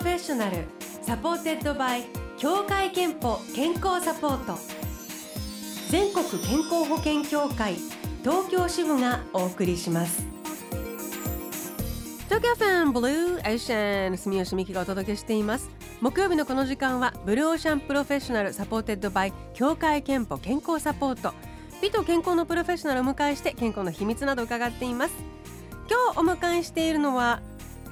[0.00, 0.64] プロフェッショナル。
[1.02, 2.04] supported by
[2.38, 4.58] 協会けんぽ健康サポート。
[5.90, 7.74] 全国健康保険協会
[8.22, 10.24] 東京支部がお送りします。
[12.28, 15.68] 東京 FM ブルーオーシャン住吉美紀がお届けしています。
[16.00, 21.34] 木曜日のこの時間はブルーオーシャンプロフェッショナル supported by 協会けんぽ健康サポート。
[21.82, 25.14] 美と健康のプロフェッショナルをお迎えして健康の秘密など伺っています。
[25.90, 27.42] 今日お迎えしているのは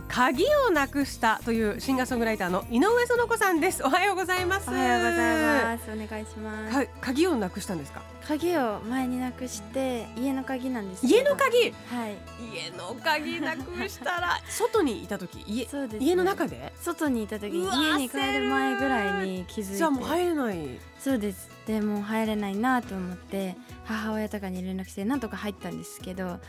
[0.08, 3.82] 鍵をなくしたというシンガーソングライターの井上園子さんです。
[3.84, 4.68] おはようございます。
[4.70, 5.90] おはようございます。
[5.92, 6.88] お願いします。
[7.00, 8.02] 鍵をなくしたんですか？
[8.26, 11.72] 鍵を前になくして家の鍵なんです家の鍵？
[11.90, 12.16] はい。
[12.52, 16.72] 家の鍵なくしたら 外にいた時家そうです、ね、家の中で？
[16.80, 19.76] 外にいた時家に帰る前ぐらいに気づいて。
[19.76, 20.80] じゃあもう入れない。
[20.98, 21.50] そうです。
[21.66, 26.40] でも入れないなと思って母親とかに連絡してなんとか入ったんですけど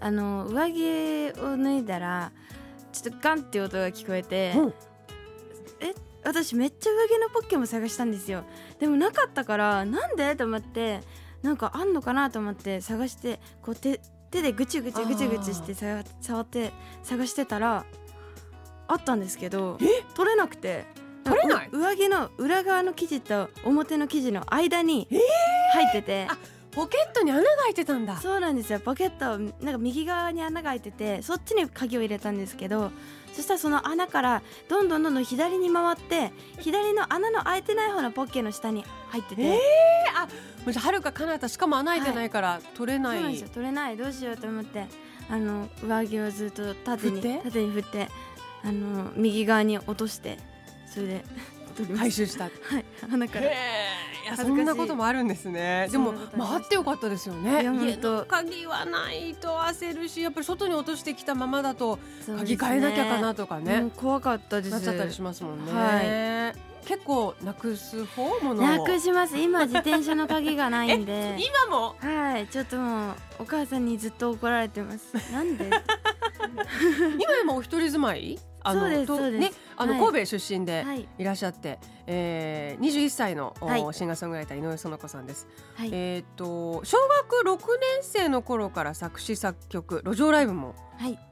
[0.00, 2.32] あの上着を脱いだら
[2.92, 4.74] ちょっとガンって音が聞こえて、うん、
[5.80, 8.44] え私めっちゃ上着のポッケも探したんですよ。
[8.78, 10.36] でもなかったからなんで？
[10.36, 11.00] と思って
[11.42, 16.02] なんかあんのかなと思って探してこう手手でぐちぐちぐちぐちして触
[16.42, 17.84] って探してたら
[18.88, 19.78] あったんですけど
[20.14, 20.84] 取れなくて。
[21.24, 21.68] 取れない？
[21.70, 25.06] 上着の裏側の生地と表の生地の間に
[25.72, 28.16] 入ってて、えーポケットに穴が開いてたんだ。
[28.16, 28.80] そうなんですよ。
[28.80, 32.90] ポケットなんか右側に穴が開いててそっちに鍵を入れたんですけど
[33.32, 39.42] そしたらその穴からどんどんどんどん左に回って左の穴の開いてない方のポッケの下に入ってて。
[39.42, 39.58] えー、
[40.14, 43.48] あはるか彼方しかも穴開いてないから取れない、はい、そうなんですよ。
[43.54, 43.96] 取れない。
[43.96, 44.86] どうしようと思って
[45.28, 48.08] あの上着をずっと縦に縦に振って
[48.64, 50.38] あの右側に落として
[50.86, 51.24] それで
[51.96, 52.44] 回収した。
[52.44, 53.46] はい、鼻から。
[54.36, 55.88] そんなこともあるんですね。
[55.90, 57.62] でもまあってよかったですよね。
[57.62, 61.98] 家の鍵はないと焦るし、やっぱり外に落としてきたままだと
[62.38, 63.90] 鍵変えなきゃかなとかね。
[63.96, 64.70] 怖かったです。
[64.70, 65.72] なっちゃったりしますもんね。
[65.72, 66.72] はい。
[66.84, 71.36] 結構なくす方もなくします今自転車の鍵がないんで
[71.68, 71.94] 今も？
[72.00, 75.70] はいちょっともうお母さんにずっと怒られてますなんで？
[77.20, 78.36] 今でもお一人住まい？
[78.64, 80.84] あのねあの、神戸出身で
[81.18, 85.46] いらっしゃって、はい、えー、21歳の、はい、シンガーソングライター井上園子さんです。
[85.74, 90.74] はい、えっ、ー、と小学6年生の頃から作詞作曲路上ライブも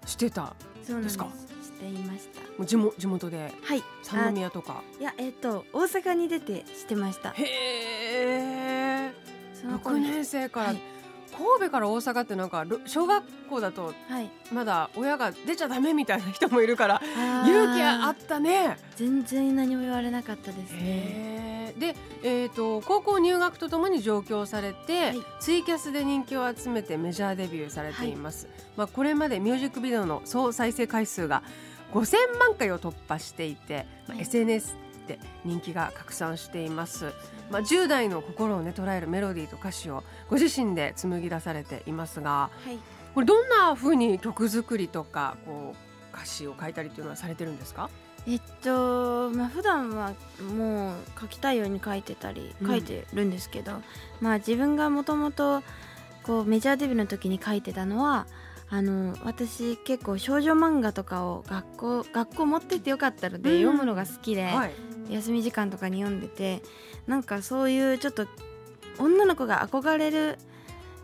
[0.07, 1.29] してたんですか？
[1.63, 2.41] していました。
[2.41, 4.83] もう地元地元で、はい、三宮とか。
[4.99, 7.31] いやえっ、ー、と大阪に出てしてました。
[7.31, 9.13] へえ。
[9.63, 11.00] 6年生から、はい
[11.41, 13.95] 神戸から大阪ってなんか小学校だと
[14.53, 17.03] まだ親が出ちゃダメみたいな人もいるから
[17.47, 18.77] 勇気あったね。
[18.97, 21.75] 全然何も言われなかったですね。
[21.79, 31.43] で、えーと、高校入学とともに上京されて、はい、ツイキャスで人気を集めてメジャーデビューされています、はい、まあ、これまでミュージックビデオの総再生回数が
[31.93, 34.77] 5000万回を突破していて、まあ、SNS
[35.07, 37.13] で人気が拡散しています、
[37.51, 42.79] まあ、10代の心をね捉えるメロディーと歌詞をご自身で紡ぎ出されていますが、はい、
[43.15, 47.91] これどんなふうに曲作りとかこう歌詞を書いたりっていうのはされてるんですか？
[48.27, 50.13] えっとまあ普段は
[50.55, 53.83] もう書きたいように書いてたり書いてるんですけど、うん、
[54.21, 55.63] まあ自分がもともと
[56.23, 58.27] こうメジャーデビューの時に書いてたのは
[58.73, 64.73] あの私結構少女漫画とかを学校学校持ってってよかったので、読むのが好きで、はい、
[65.11, 66.63] 休み時間とかに読んでて
[67.07, 68.27] なんかそういうちょっと
[68.99, 70.39] 女の子が憧れる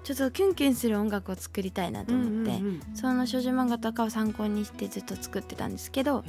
[0.04, 6.22] ちょっとキュンキュンする音楽を作りたいなと思って、うんうんうん、その少女漫画とかを参考にしてずっと作ってたんですけど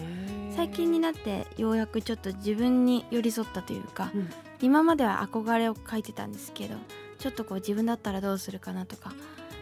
[0.56, 4.30] 最近になってようやくちょっと自分に寄り添ったというか、うん、
[4.64, 6.76] 今までは憧れを書いてたんですけど
[7.20, 9.14] ちょっとこう自分だったらどうするかなとか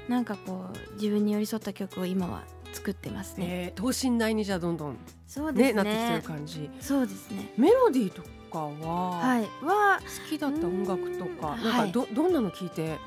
[0.07, 2.43] なんかこう自分に寄り添った曲を今は
[2.73, 3.45] 作ってますね。
[3.47, 5.73] えー、等身大にじゃどんどん、そうですね。
[5.73, 6.69] なってきてる感じ。
[6.79, 7.53] そうですね。
[7.57, 8.21] メロディーと
[8.51, 12.97] かは、はい、は好きだった音楽とか、なんかど、はい、どんなの聞いて？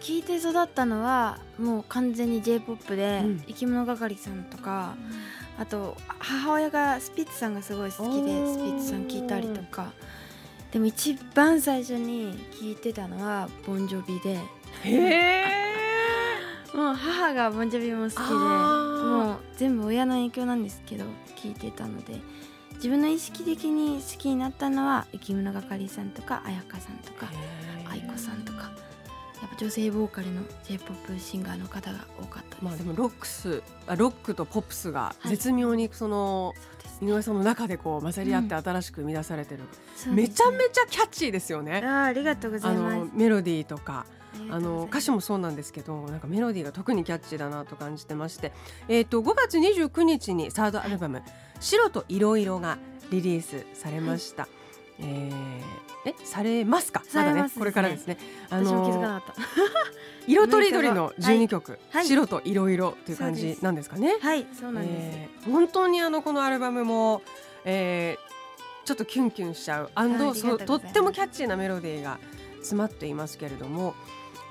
[0.00, 4.96] 聞いて育ったのはもう完全に J−POP で、うん、生き物係さんとか、
[5.56, 9.92] うん、あと母親がスピッツさんがすごい好きでスピッツさん聞いたりとか。
[10.72, 14.40] でも一番最初に聞いてたのはボンジョビで。
[14.82, 15.63] へえ
[16.74, 21.04] もう母がボンジョビも好きでもう全部親の影響なんですけど
[21.36, 22.20] 聞いてたので
[22.74, 27.28] 自分の意識的に好きになったのは生き物係さんとか彩香さんとか
[27.88, 28.72] 愛子さんとか
[29.40, 33.62] やっぱ女性ボーカルの j p o p シンガーの方が多かったまあでもロックス
[33.96, 36.54] ロックとポップスが絶妙にその、
[37.02, 39.64] 井上さんの中でこう混ざり合って新しく生み出されてる、
[40.08, 41.82] うん、めちゃめちゃキャッチーですよね。
[41.84, 43.10] あありがとうございます。
[43.14, 44.06] メロディーとか
[44.50, 48.52] あの歌詞もそうなんですけどなんかメロディーが特にキャッチーだなと感じてまして、
[48.88, 51.22] えーと、5月29日にサードアルバム
[51.60, 52.78] 「白と色々」が
[53.10, 54.48] リリースされました。
[55.00, 57.02] えーえされますか？
[57.14, 58.18] まだねこれからですね。
[58.50, 59.22] あの
[60.26, 62.06] 色とりどりの12曲、はい。
[62.06, 64.18] 白と色々という感じなんですかね？
[64.20, 67.22] たはいそうなんです、えー本当にあのこのアルバムも、
[67.64, 68.34] えー
[68.86, 69.90] ちょっとキュンキュンしちゃう。
[69.94, 72.18] アンドとってもキャッチーなメロディーが
[72.58, 73.94] 詰まっていますけれども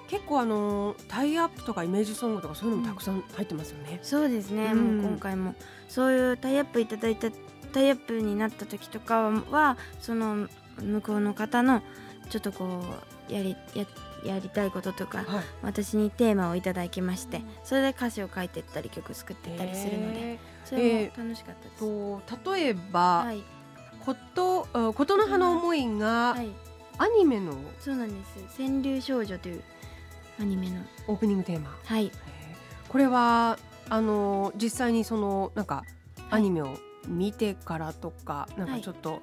[0.07, 4.00] 結構あのタイアップとかイメージソングとかそういうのもたくさん入ってますよね。
[4.01, 5.01] そうですね、うん。
[5.01, 5.55] もう今回も。
[5.88, 7.29] そういうタイアップいただいた
[7.71, 10.47] タイアップになった時とかはその
[10.81, 11.81] 向こうの方の
[12.29, 12.83] ちょっとこ
[13.29, 13.85] うやりや
[14.23, 15.44] やりたいこととかはい。
[15.61, 21.83] 私にテーマをいただきましてそれで歌詞を書いてったり曲作ってったりするのでえそれも楽しかったです。
[21.83, 23.44] ーと例えば、はい、
[24.06, 26.49] ことあ琴の葉の思いがはい、
[26.97, 28.57] アニメのそうなんです。
[28.57, 29.63] 川柳少女という
[30.39, 30.81] アニメの。
[31.07, 32.06] オープニングテーマ、はい。
[32.06, 32.91] えー。
[32.91, 33.57] これは
[33.89, 35.83] あの実際にそのなんか
[36.30, 36.77] アニメを
[37.07, 39.21] 見てからとか、なんかちょっと、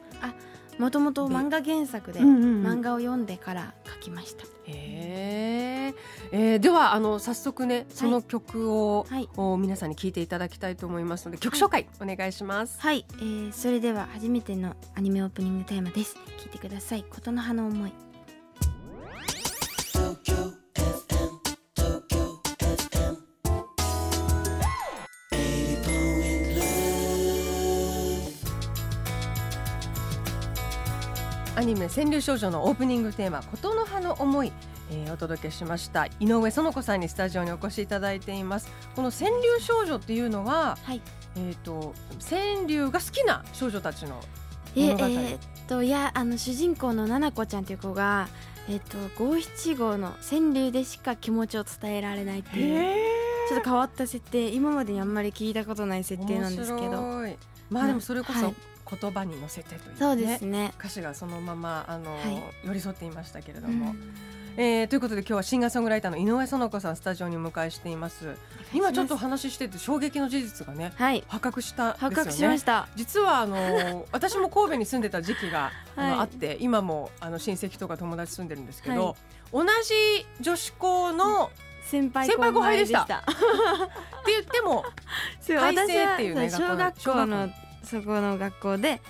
[0.78, 2.66] もともと漫画原作でうんうんうん。
[2.66, 4.44] 漫画を読んでから書きました。
[4.66, 5.96] へー。
[6.32, 6.58] えー。
[6.60, 9.28] ではあの早速ねその曲を、はい。
[9.36, 12.80] お皆さんに聞いていただきたいと思いますので曲紹介お願いします。
[12.80, 16.16] はい、えー、それでは初めてのアニメオープニングテーマです。
[16.38, 17.04] 聞いてください。
[17.04, 17.92] 琴の葉の思い
[31.74, 34.52] ニメ川柳少女のオープニングテーマ琴の葉の思い、
[34.90, 36.06] えーお届けしました。
[36.18, 38.68] 井上園子さんにスタジオにお越しいただいています。
[38.96, 41.00] この川柳少女っていうのははい。
[41.36, 41.94] えっ、と
[42.28, 44.20] 川柳が好きな少女たちの
[44.74, 45.04] え物語。
[45.04, 45.38] えーっ
[45.68, 48.28] といやあの主人公の奈々子ちゃんという子が
[48.68, 54.48] えーっと五七五の川柳でしか気持ちを伝えられないっていうちょっと変わった設定。
[54.48, 57.00] 今までにあんまり聞いたことない設定なんですけど。
[57.00, 57.36] 面白い。
[57.70, 58.54] まあでもそれこそはい
[58.90, 60.72] 言葉に乗せてというね、そうですね。
[60.78, 62.42] 歌詞がそのままあの、はい。
[62.66, 64.14] 寄り添っていましたけれども、うん。
[64.56, 68.36] えーということで今日はシンガーソングライターの井上園子さんスタジオにお迎えしています。
[68.74, 71.24] 今ちょっと話してて衝撃の事実がねはい。
[71.28, 72.14] 発覚したんですよね。
[72.16, 72.88] 発覚しました。
[72.96, 76.20] 実はあの 私も神戸に住んでた時期が、あのはい。
[76.20, 79.14] あって今もあの親戚とか友達住んでるんですけど、は
[79.52, 81.50] 同じ女子校の
[81.84, 83.02] 先輩後輩でした。
[83.02, 84.84] って言っても
[85.40, 87.50] そう改正私はっていうね小学校の
[87.82, 89.00] そこの学校で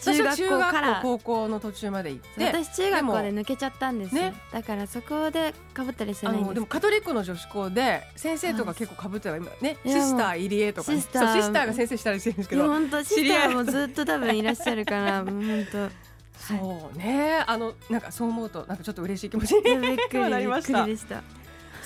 [0.00, 4.34] 中学校から校高校の途中まで行って私中学校で抜けちゃったんですよ、ね。
[4.52, 13.42] だからそこでかぶったりしてないんですでもカトリックの女子校で先生とか結構かぶってた今ねシスター入江とか、ね、シスターシスターが先生したりしてるんですけど本当シス知り合い。
[13.42, 15.90] ターもずっと多分いらっしゃるから 本当。
[16.38, 17.42] そうね。
[17.46, 19.62] あのなんかそう思うとなんかちょっと嬉しい気持ちに
[20.30, 21.22] なりました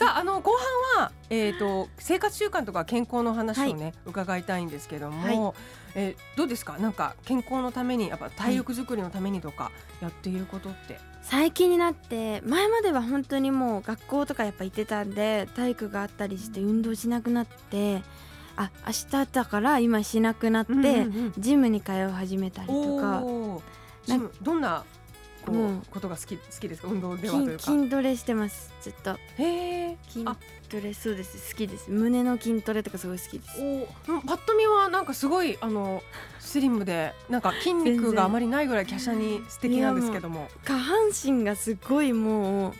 [0.02, 0.50] さああの後
[0.96, 5.54] 半は、えー、と生活習慣とか健康の話をね、伺いたいんですけども、
[5.94, 6.76] えーどうですか？
[6.78, 9.70] なんか健康のためにやっぱ体力作りのためにとか
[10.00, 18.02] やっていることって、最近になって前までは本当にもう学校とかやっぱ行ってたんで体育があったりして運動しなくなって
[18.56, 21.32] あ明日だから今しなくなって、うんうんうん。
[21.38, 23.22] ジムに通い始めたりとか。
[24.08, 24.84] なムどんな
[25.44, 26.88] こう、もうことが好き好きですか？
[26.88, 27.72] 運動ではという筋か。
[27.78, 28.72] 筋トレしてます。
[28.81, 29.19] ずっと。
[29.38, 30.36] へえ筋あ
[30.69, 31.52] トレそうです。
[31.52, 31.90] 好きです。
[31.90, 33.60] 胸の筋トレとかすごい好きです。
[33.60, 33.64] お
[34.14, 36.02] うんパッと見はなんかすごいあの
[36.38, 40.48] スリムでなんか筋肉があまりないぐらい華奢に素敵なんですけども。
[40.64, 42.74] 下半身がすごいもう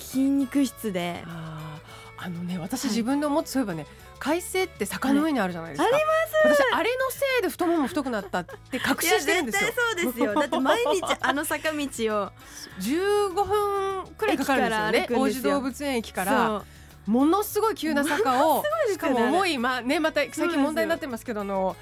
[0.00, 1.24] 筋肉質で
[2.20, 2.90] あのね私はい。
[2.90, 3.86] 自分で思ってそういえばね
[4.18, 5.94] 海星って坂の上にあるじゃないですか、はい。
[5.94, 6.04] あり
[6.54, 9.70] 私あれのせいで太もも太くなったって確信してるんですよ。
[9.94, 10.34] そうですよ。
[10.34, 12.32] だって毎日あの坂道を。
[12.80, 15.22] 15分くらいかかるんですよね。
[15.22, 16.64] 王子動物園駅から
[17.06, 21.74] ものすごい急な坂をしかも重いまあねまた最近問題になってますけどあの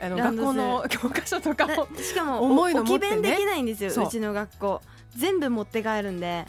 [0.00, 3.20] あの学校の 教科書とかをだしかも重いの持置ってね。
[3.20, 4.04] き弁できないんですよ。
[4.04, 4.80] うちの学校。
[5.16, 6.46] 全部持って帰るんで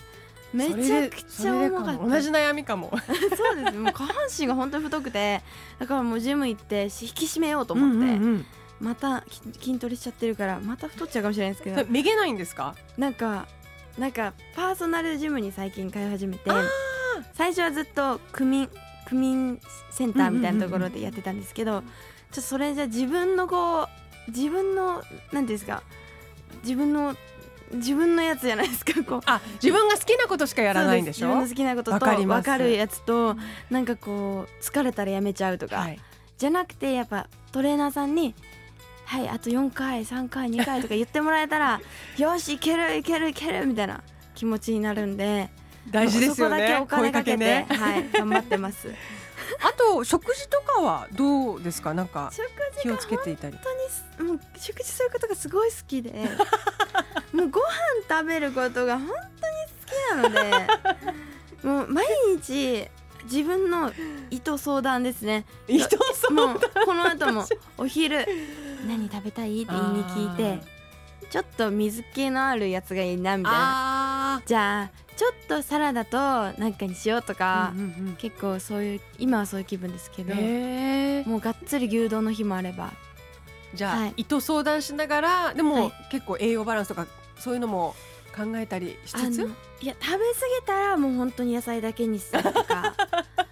[0.53, 2.07] めちゃくちゃ重かった。
[2.07, 2.91] 同じ悩みかも。
[3.37, 3.77] そうです。
[3.77, 5.41] もう下半身が本当に太くて
[5.79, 8.45] だからもうジム行ってし引き締めようと思って、うんうんうん。
[8.79, 11.85] またき筋トレしちゃってるからまた太っちゃうかもしれないですけど。
[11.89, 12.75] めげないんですか？
[12.97, 13.47] なんか
[13.97, 16.49] なんかパーソナルジムに最近通い始めて
[17.33, 18.69] 最初はずっと区民
[19.05, 19.59] 区民
[19.91, 23.87] センターみたいなところでやってたんですけど、ちょっとそれじゃ自分のこう
[24.31, 25.83] 自分のなんていうんですか
[26.63, 27.15] 自分の
[27.73, 29.21] 自分のやつじゃないですかこう。
[29.25, 31.27] あ自分が好きなことしかやらないんでしょ？
[31.27, 33.35] 自分の好きなことと分かるやつと
[33.69, 35.99] なんかこう疲れたらやめちゃうとか、はい。
[36.37, 38.33] じゃなくてやっぱトレーナーさんに
[39.05, 41.79] 「はいあと4回3回2回」とか 言ってもらえたら
[42.17, 44.01] 「よしいけるいけるいける」みたいな
[44.35, 45.49] 気持ちになるんで
[45.89, 46.55] 大事ですよね。
[46.55, 47.65] そこだけお金かけてね。
[47.69, 48.87] はい、頑張ってます。
[49.63, 51.93] あと食事とかはどうですか？
[51.93, 52.31] なんか
[52.81, 53.57] 気をつけていたり。
[53.57, 53.63] 本
[54.17, 56.13] 当にもう食事することがすごい好きで
[57.33, 57.65] もうご飯
[58.09, 60.61] 食べることが本当に好きなの
[61.63, 62.05] で もう毎
[62.37, 62.87] 日
[63.25, 63.91] 自分の
[64.29, 65.45] 意図相談ですね。
[65.67, 67.45] 伊藤さんもうこの後も
[67.77, 68.25] お昼
[68.87, 70.59] 何食べたいって言いに聞いて
[71.29, 74.35] ちょっと水気のあるやつがいいなみたいな。
[74.35, 78.15] あじゃあちょっとサラダとなんかにしようとーか、うんうんうん。
[78.15, 80.33] 結構そういう今はそういう気分ですけど、
[81.29, 82.91] もうがっつり牛丼の日もあれば。
[83.73, 84.13] じゃあ、はい。
[84.17, 85.93] 胃と相談しながらでも、はい。
[86.11, 87.05] 結構栄養バランスとか
[87.41, 87.95] そういうのも
[88.35, 89.41] 考えたりしつつ？
[89.81, 90.19] いや食べ過ぎ
[90.65, 92.93] たらもう本当に野菜だけにするとか。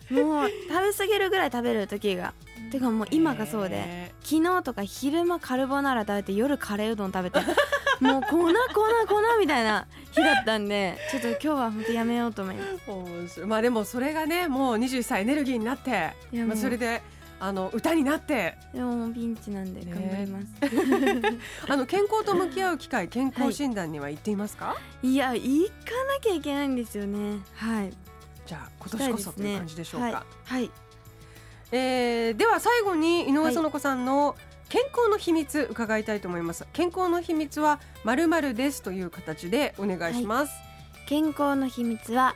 [0.10, 2.34] もう食べ過ぎるぐらい食べる時が
[2.72, 7.40] てかもう今がそうでへ昨日とか昼間カルボナーラ食べて夜カレーうどん食べて
[8.02, 8.46] もう粉粉
[9.08, 12.64] 粉みたいな日だったんでちょっと今日は本当やめようと思いま
[13.30, 13.46] す。
[13.46, 16.16] まあでもそれがねもう21歳エネルギーになって
[16.48, 17.04] まあ、それで
[17.40, 18.58] あの歌になって。
[18.74, 19.94] でもピンチなんでね。
[19.94, 20.48] 頑張ります、
[21.72, 25.74] あの健康と向き合う機会健康診断には行っていますか、い、や行か
[26.06, 27.40] なきゃいけないんですよね。
[27.56, 27.94] はい。
[28.46, 30.14] じゃあ今年こそという感じでしょうか、はい、
[30.46, 30.72] はい、
[31.72, 34.36] えーでは最後に井上園子さんの
[34.70, 36.68] 健康の秘密伺いたいと思います。
[36.74, 40.54] 健康の秘密はまるまるですという形でお願いします、
[41.08, 42.36] 健康の秘密は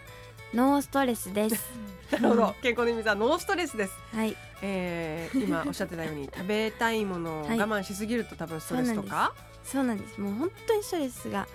[0.54, 1.64] ノーストレスです。
[2.12, 2.56] なるほど。
[2.62, 7.58] 健康の秘密はノーストレスです、はいえー、今おっしゃってたように食べたいものを我はい。
[7.60, 9.34] 慢しすぎると多分ストレスとか、
[9.66, 10.20] そうなんです。
[10.20, 11.48] もう本当にストレスが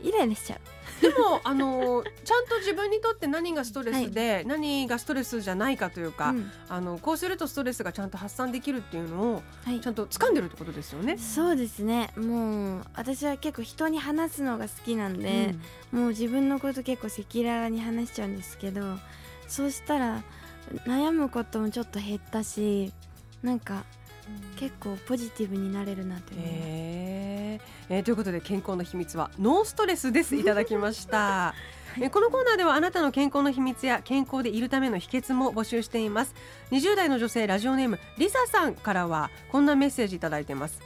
[0.00, 0.60] イライラしちゃう。
[1.00, 6.50] でもあのちゃんと自分にとって何がストレスで、何がストレスじゃないかというか、うん。
[6.68, 9.80] あのこうするとストレスがちゃんと発散できるっていうのをはい。
[9.80, 11.18] ちゃんと掴んでるってことですよね。
[11.18, 12.10] そうですね。
[12.16, 15.54] もう私は結構人に話すのが好きなんで、
[15.90, 18.96] もう自分のこと結構赤裸々に話しちゃうんですけど
[19.48, 20.22] そうしたら
[20.86, 22.92] 悩むこともちょっと減ったし
[23.42, 23.84] なんか
[24.56, 27.96] 結構ポジティブになれるなと思います、えー。
[27.96, 30.36] えーということで健康の秘密はノーストレスです。
[30.36, 31.54] いただきました、
[31.98, 36.34] えーこのコーナーではあなたの健康の秘密や健康でいるための秘訣も募集しています。
[36.70, 40.80] 20代の女性ラジオネームリサさんからはこんなメッセージいただいています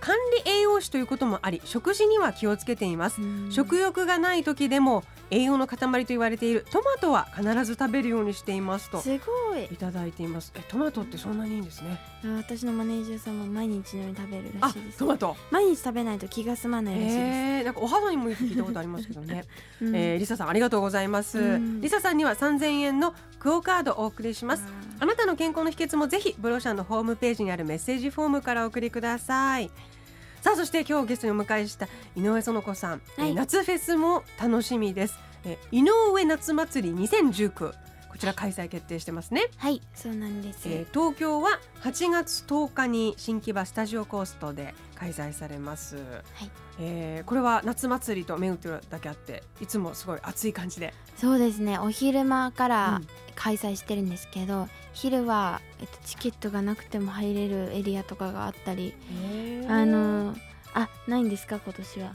[0.00, 3.20] 管理栄養士ということもあり食事には気をつけています。
[3.20, 3.48] うん。
[3.50, 9.64] 食欲がない時でも栄養の塊と言われているトマトは必ず食べるようにしていますとすごい。
[9.64, 10.52] いただいています。
[10.54, 11.98] えトマトってそんなにいいんですね。
[12.36, 14.98] 私のマネージャーさんも毎日のように食べるらあしいです。
[14.98, 15.36] トマト？
[15.50, 19.44] 毎日食べないと気が済まないらしいです、えー、なんかお肌にもいい聞いたことありますけどね、
[19.80, 19.96] うん。
[19.96, 21.80] えー、リサさんありがとうございます、うん。
[21.80, 24.64] リサさんには3000円のクオカードをお送りします
[24.98, 29.70] あなたの健康の秘訣もぜひブロシャンのホームページにあるメッセージフォームからお送りください。
[30.40, 35.84] さあそして今日ゲストにお迎えした井上園子さん、えーはい夏フェスも楽しみです、えー井
[36.14, 37.72] 上夏祭り2019
[38.08, 45.96] こちら開催決定してますね、はいそうなんです、えー東京は8月10日に新木場スタジオコーストで開催されます、
[46.78, 50.94] えーこれは夏祭りと銘打ってるだけあっていつもすごい暑い感じで。
[51.16, 51.78] そうですね。
[51.78, 53.06] お昼間かうらん
[53.36, 58.94] 開催してるんですけど、昼は、えっと、チケットがなくても入れるエリアとかがあったり
[59.68, 60.38] あのー
[60.74, 61.58] あないんですか？
[61.58, 62.12] 今年は。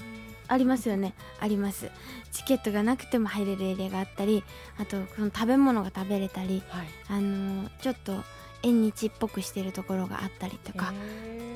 [0.48, 1.14] ありますよね。
[1.40, 1.90] あります。
[2.32, 4.44] チケットがなくても入れるエリアがあったり
[4.78, 6.88] あとその食べ物が食べれたりはい。
[7.08, 8.24] あのーちょっと
[8.64, 10.94] 縁日っぽくしてるところがあったりとか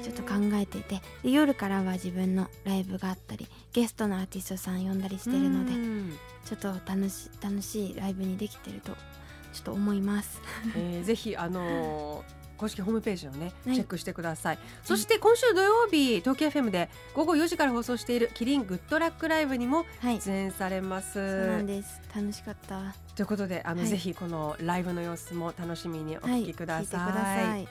[0.01, 6.17] ちょっと考えていてで夜からは自分のライブがあったりゲストのアーティストさん呼んだりしてるのでうん。
[6.45, 8.93] ちょっと楽し楽しいライブにできてると
[9.55, 10.41] ちょっと思います。
[10.75, 21.99] えー ぜひあのー公式ホームページをね、はいチェックしてくださいそして今週土曜日東京 FM で午後4時から放送しているキリングッドラックライブにもはい、出演されます、そうなんです。
[22.15, 22.95] 楽しかった。
[23.15, 27.67] ということであの、はいぜひこのライブの様子も楽しみにおはい、聞きください,、聞いてください。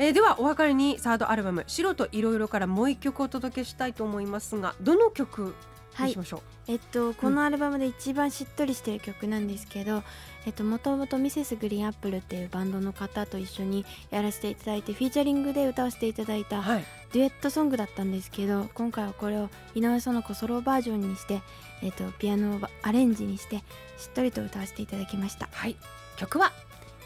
[0.00, 5.54] えーではお別れにサードアルバム「白といろいろ」からもう一曲お届けしたいと思いますがどの曲
[5.98, 6.08] はい。
[6.08, 10.02] にしましょう、えっとこのアルバムで一番しっとりしてる曲なんですけど、
[10.46, 16.84] えっともともとミセスグリーンアップルっていうバンドの方と一緒にやらせていただいてフィーチャリングで歌わせていただいたはい。
[17.12, 21.40] デュエットソングだったんですけど今回はこれを井上園子ソロバージョンにして、
[21.82, 23.56] えっとピアノをアレンジにして
[23.96, 25.48] しっとりと歌わせていただきました。
[25.50, 25.76] はい。
[26.16, 26.52] 曲は？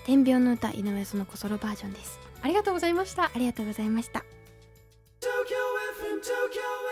[0.04, 2.18] 天秤の歌井上園子ソロバージョンです。
[2.42, 3.26] ありがとうございました。
[3.26, 4.18] ありがとうございました。
[4.20, 4.25] Tokyo
[5.94, 6.91] FM, Tokyo FM.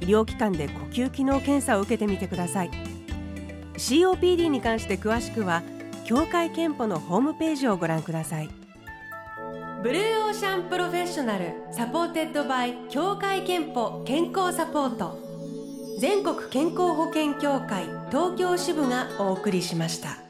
[0.00, 2.70] 医療機関で呼吸機能検査を受けてみてください。
[3.74, 5.62] COPD に関して詳しくは
[6.04, 8.50] 協会けんぽのホームページをご覧ください。
[9.82, 15.18] ブルーオーシャンプロフェッショナル supported by 協会けんぽ健康サポート。
[16.00, 20.25] 全国健康保険協会東京支部がお送りしました。